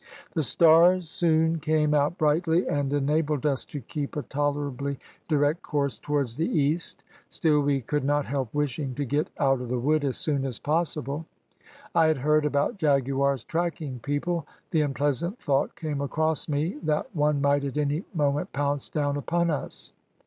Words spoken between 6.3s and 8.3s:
the east, still we could not